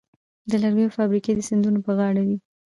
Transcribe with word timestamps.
د 0.49 0.51
لرګیو 0.63 0.93
فابریکې 0.97 1.31
د 1.35 1.41
سیندونو 1.49 1.79
په 1.85 1.91
غاړه 1.97 2.21
وې. 2.27 2.37